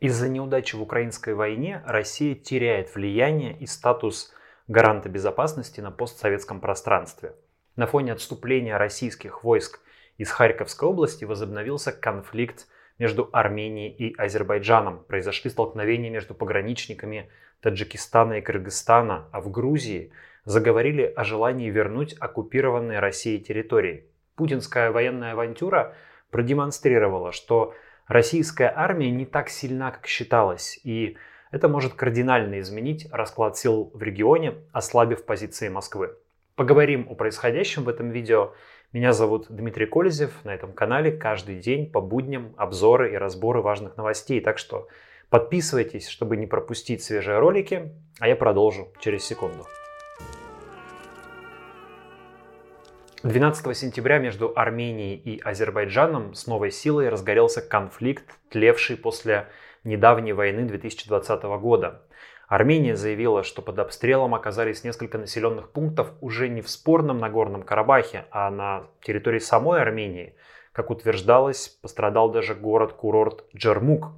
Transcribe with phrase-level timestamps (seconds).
[0.00, 4.32] Из-за неудачи в украинской войне Россия теряет влияние и статус
[4.68, 7.34] гаранта безопасности на постсоветском пространстве.
[7.74, 9.80] На фоне отступления российских войск
[10.16, 12.68] из Харьковской области возобновился конфликт
[13.00, 15.02] между Арменией и Азербайджаном.
[15.08, 17.28] Произошли столкновения между пограничниками
[17.60, 20.12] Таджикистана и Кыргызстана, а в Грузии
[20.44, 24.06] заговорили о желании вернуть оккупированные Россией территории.
[24.36, 25.96] Путинская военная авантюра
[26.30, 27.74] продемонстрировала, что
[28.08, 31.16] российская армия не так сильна, как считалось, и
[31.50, 36.16] это может кардинально изменить расклад сил в регионе, ослабив позиции Москвы.
[36.56, 38.52] Поговорим о происходящем в этом видео.
[38.92, 40.44] Меня зовут Дмитрий Кользев.
[40.44, 44.40] На этом канале каждый день по будням обзоры и разборы важных новостей.
[44.40, 44.88] Так что
[45.30, 49.66] подписывайтесь, чтобы не пропустить свежие ролики, а я продолжу через секунду.
[53.24, 59.48] 12 сентября между Арменией и Азербайджаном с новой силой разгорелся конфликт, тлевший после
[59.82, 62.02] недавней войны 2020 года.
[62.46, 68.26] Армения заявила, что под обстрелом оказались несколько населенных пунктов уже не в спорном Нагорном Карабахе,
[68.30, 70.36] а на территории самой Армении.
[70.70, 74.12] Как утверждалось, пострадал даже город-курорт Джермук.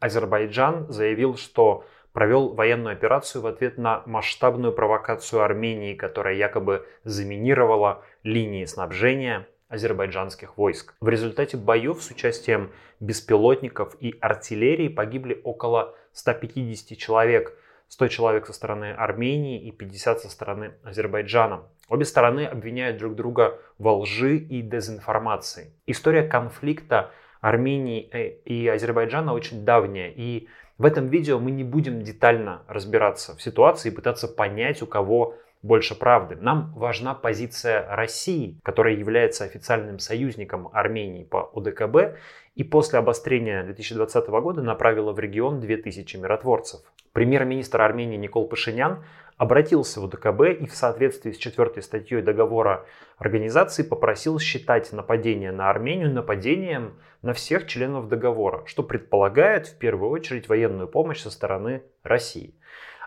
[0.00, 8.02] Азербайджан заявил, что провел военную операцию в ответ на масштабную провокацию Армении, которая якобы заминировала
[8.22, 10.94] линии снабжения азербайджанских войск.
[11.00, 17.56] В результате боев с участием беспилотников и артиллерии погибли около 150 человек,
[17.88, 21.62] 100 человек со стороны Армении и 50 со стороны Азербайджана.
[21.88, 25.72] Обе стороны обвиняют друг друга во лжи и дезинформации.
[25.86, 30.48] История конфликта Армении э, и Азербайджана очень давняя, и
[30.80, 35.34] в этом видео мы не будем детально разбираться в ситуации и пытаться понять, у кого
[35.62, 36.36] больше правды.
[36.36, 42.18] Нам важна позиция России, которая является официальным союзником Армении по ОДКБ
[42.54, 46.80] и после обострения 2020 года направила в регион 2000 миротворцев.
[47.12, 49.04] Премьер-министр Армении Никол Пашинян
[49.36, 52.84] обратился в ОДКБ и в соответствии с четвертой статьей договора
[53.16, 60.10] организации попросил считать нападение на Армению нападением на всех членов договора, что предполагает в первую
[60.10, 62.54] очередь военную помощь со стороны России.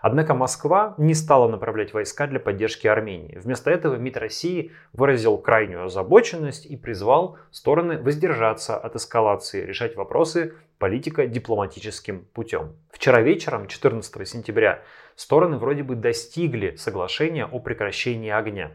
[0.06, 3.38] Однако Москва не стала направлять войска для поддержки Армении.
[3.38, 10.52] Вместо этого МИД России выразил крайнюю озабоченность и призвал стороны воздержаться от эскалации, решать вопросы
[10.76, 12.76] политико-дипломатическим путем.
[12.90, 14.82] Вчера вечером, 14 сентября,
[15.16, 18.72] стороны вроде бы достигли соглашения о прекращении огня.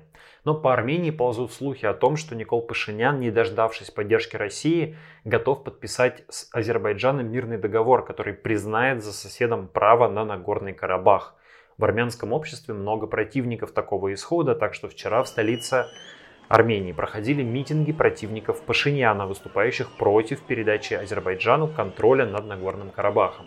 [0.49, 5.63] Но по Армении ползут слухи о том, что Никол Пашинян, не дождавшись поддержки России, готов
[5.63, 11.35] подписать с Азербайджаном мирный договор, который признает за соседом право на Нагорный Карабах.
[11.77, 15.85] В армянском обществе много противников такого исхода, так что вчера в столице
[16.47, 23.45] Армении проходили митинги противников Пашиняна, выступающих против передачи Азербайджану контроля над Нагорным Карабахом.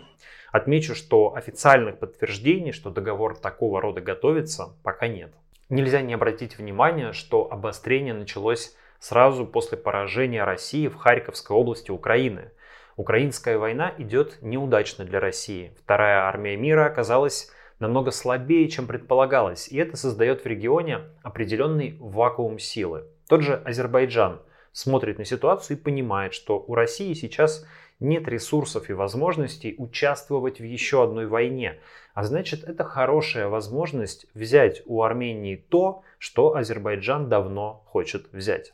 [0.53, 5.33] Отмечу, что официальных подтверждений, что договор такого рода готовится, пока нет.
[5.73, 12.51] Нельзя не обратить внимание, что обострение началось сразу после поражения России в Харьковской области Украины.
[12.95, 15.75] Украинская война идет неудачно для России.
[15.83, 22.59] Вторая армия мира оказалась намного слабее, чем предполагалось, и это создает в регионе определенный вакуум
[22.59, 23.05] силы.
[23.27, 27.65] Тот же Азербайджан смотрит на ситуацию и понимает, что у России сейчас
[28.03, 31.79] нет ресурсов и возможностей участвовать в еще одной войне.
[32.13, 38.73] А значит, это хорошая возможность взять у Армении то, что Азербайджан давно хочет взять.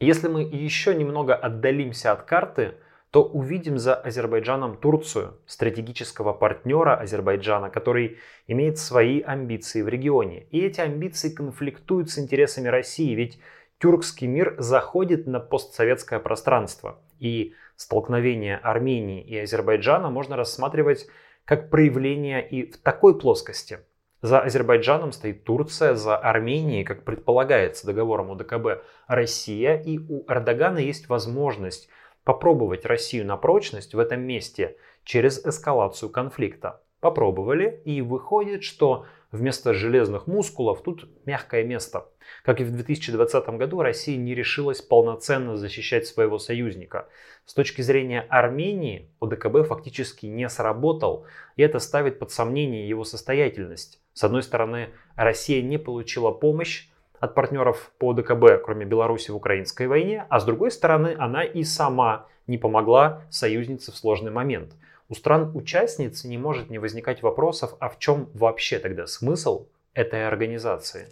[0.00, 2.74] Если мы еще немного отдалимся от карты,
[3.14, 10.48] то увидим за Азербайджаном Турцию, стратегического партнера Азербайджана, который имеет свои амбиции в регионе.
[10.50, 13.38] И эти амбиции конфликтуют с интересами России, ведь
[13.84, 17.02] тюркский мир заходит на постсоветское пространство.
[17.20, 21.06] И столкновение Армении и Азербайджана можно рассматривать
[21.44, 23.80] как проявление и в такой плоскости.
[24.22, 29.76] За Азербайджаном стоит Турция, за Арменией, как предполагается договором УДКБ, Россия.
[29.76, 31.90] И у Эрдогана есть возможность
[32.24, 36.80] попробовать Россию на прочность в этом месте через эскалацию конфликта.
[37.00, 42.06] Попробовали, и выходит, что вместо железных мускулов тут мягкое место.
[42.44, 47.08] Как и в 2020 году, Россия не решилась полноценно защищать своего союзника.
[47.44, 51.26] С точки зрения Армении, ОДКБ фактически не сработал,
[51.56, 54.00] и это ставит под сомнение его состоятельность.
[54.12, 56.88] С одной стороны, Россия не получила помощь
[57.18, 61.64] от партнеров по ОДКБ, кроме Беларуси в украинской войне, а с другой стороны, она и
[61.64, 64.74] сама не помогла союзнице в сложный момент–
[65.08, 71.08] у стран-участниц не может не возникать вопросов, а в чем вообще тогда смысл этой организации?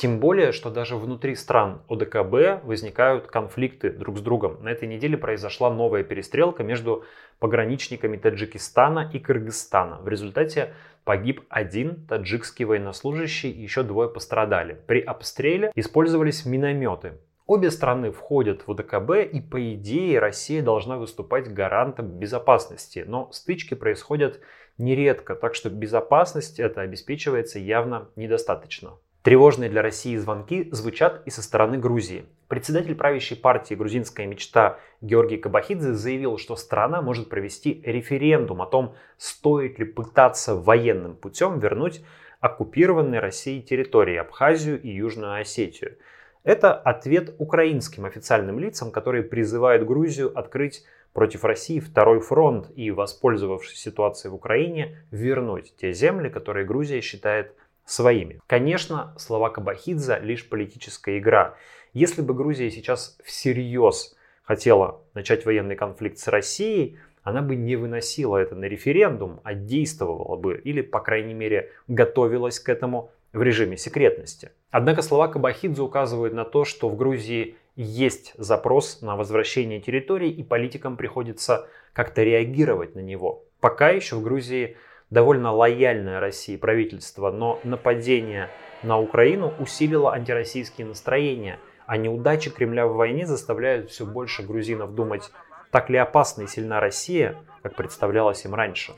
[0.00, 4.56] Тем более, что даже внутри стран ОДКБ возникают конфликты друг с другом.
[4.62, 7.04] На этой неделе произошла новая перестрелка между
[7.38, 9.98] пограничниками Таджикистана и Кыргызстана.
[10.00, 10.72] В результате
[11.04, 14.72] погиб один таджикский военнослужащий, еще двое пострадали.
[14.86, 17.18] При обстреле использовались минометы.
[17.50, 23.04] Обе страны входят в ОДКБ и по идее Россия должна выступать гарантом безопасности.
[23.04, 24.38] Но стычки происходят
[24.78, 28.92] нередко, так что безопасность это обеспечивается явно недостаточно.
[29.22, 32.24] Тревожные для России звонки звучат и со стороны Грузии.
[32.46, 38.94] Председатель правящей партии «Грузинская мечта» Георгий Кабахидзе заявил, что страна может провести референдум о том,
[39.16, 42.04] стоит ли пытаться военным путем вернуть
[42.38, 45.96] оккупированные Россией территории Абхазию и Южную Осетию.
[46.42, 53.78] Это ответ украинским официальным лицам, которые призывают Грузию открыть против России второй фронт и, воспользовавшись
[53.78, 57.54] ситуацией в Украине, вернуть те земли, которые Грузия считает
[57.84, 58.40] своими.
[58.46, 61.56] Конечно, слова Кабахидзе лишь политическая игра.
[61.92, 68.36] Если бы Грузия сейчас всерьез хотела начать военный конфликт с Россией, она бы не выносила
[68.36, 73.76] это на референдум, а действовала бы или, по крайней мере, готовилась к этому в режиме
[73.76, 74.50] секретности.
[74.70, 80.42] Однако слова Кабахидзе указывают на то, что в Грузии есть запрос на возвращение территорий и
[80.42, 83.44] политикам приходится как-то реагировать на него.
[83.60, 84.76] Пока еще в Грузии
[85.10, 88.48] довольно лояльное России правительство, но нападение
[88.82, 95.30] на Украину усилило антироссийские настроения, а неудачи Кремля в войне заставляют все больше грузинов думать,
[95.70, 98.92] так ли опасна и сильна Россия, как представлялось им раньше.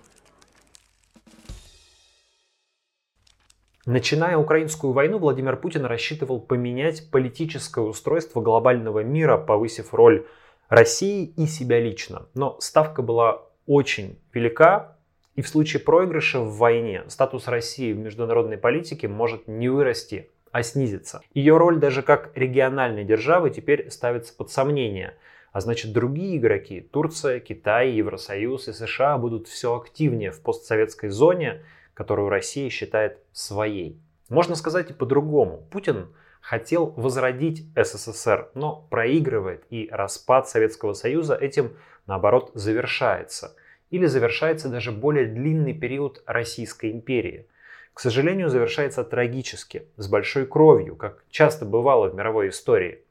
[3.85, 10.25] Начиная украинскую войну, Владимир Путин рассчитывал поменять политическое устройство глобального мира, повысив роль
[10.69, 12.29] России и себя лично.
[12.35, 14.97] Но ставка была очень велика,
[15.35, 20.63] и в случае проигрыша в войне статус России в международной политике может не вырасти, а
[20.63, 21.23] снизиться.
[21.35, 25.15] Ее роль даже как региональной державы теперь ставится под сомнение.
[25.53, 31.63] А значит, другие игроки, Турция, Китай, Евросоюз и США будут все активнее в постсоветской зоне,
[31.95, 34.01] которую Россия считает своей.
[34.29, 35.67] Можно сказать и по-другому.
[35.71, 36.09] Путин
[36.41, 41.77] хотел возродить СССР, но проигрывает, и распад Советского Союза этим,
[42.07, 43.55] наоборот, завершается–
[43.93, 47.47] или завершается даже более длинный период Российской империи.
[47.93, 53.02] К сожалению, завершается трагически, с большой кровью, как часто бывало в мировой истории.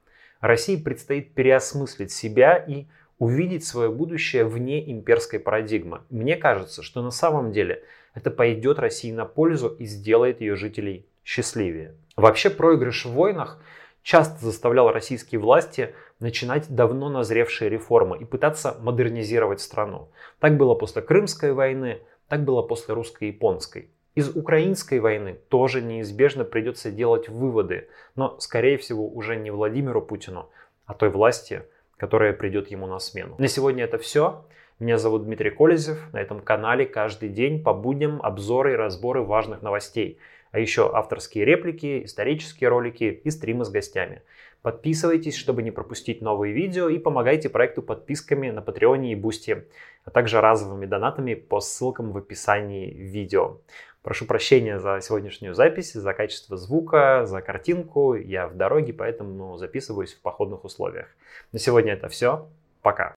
[0.41, 2.87] России предстоит переосмыслить себя и
[3.19, 6.01] увидеть свое будущее вне имперской парадигмы.
[6.09, 7.83] Мне кажется, что на самом деле
[8.15, 11.95] это пойдет России на пользу и сделает ее жителей счастливее.
[12.15, 13.61] Вообще проигрыш в войнах
[14.01, 20.09] часто заставлял российские власти начинать давно назревшие реформы и пытаться модернизировать страну.
[20.39, 23.89] Так было после Крымской войны, так было после русско-японской.
[24.13, 30.49] Из украинской войны тоже неизбежно придется делать выводы, но, скорее всего, уже не Владимиру Путину,
[30.85, 31.63] а той власти,
[31.97, 33.35] которая придет ему на смену.
[33.37, 34.45] На сегодня это все.
[34.79, 36.11] Меня зовут Дмитрий Колезев.
[36.11, 40.19] На этом канале каждый день по будням обзоры и разборы важных новостей–
[40.51, 44.21] а еще авторские реплики, исторические ролики и стримы с гостями.
[44.61, 49.65] Подписывайтесь, чтобы не пропустить новые видео и помогайте проекту подписками на Patreon'е и Boosty,
[50.05, 53.59] а также разовыми донатами по ссылкам в описании видео.
[54.03, 58.15] Прошу прощения за сегодняшнюю запись, за качество звука, за картинку.
[58.15, 61.07] Я в дороге, поэтому записываюсь в походных условиях.
[61.51, 62.47] На сегодня это все.
[62.81, 63.09] Пока.